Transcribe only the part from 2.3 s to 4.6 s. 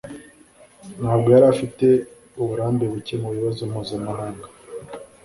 uburambe buke mubibazo mpuzamahanga